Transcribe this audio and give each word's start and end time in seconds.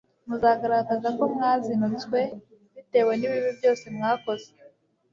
muzagaragaza 0.27 1.07
ko 1.17 1.23
mwazinutswe 1.33 2.19
bitewe 2.73 3.11
n'ibibi 3.17 3.51
byose 3.59 3.85
mwakoze 3.95 4.47